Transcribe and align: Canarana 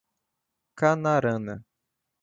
Canarana 0.79 1.55